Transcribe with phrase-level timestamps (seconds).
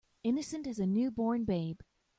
[0.23, 1.81] Innocent as a new born babe.